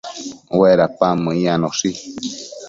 Uedapan 0.59 1.15
meyanoshi 1.25 1.89